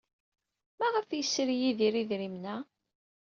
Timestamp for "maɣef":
0.79-1.07